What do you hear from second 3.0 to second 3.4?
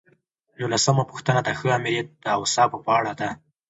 ده.